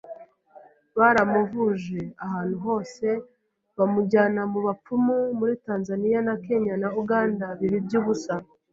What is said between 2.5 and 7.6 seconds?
hose, bamujyana mu bapfumu, muri Tanzania na Kenya na Uganda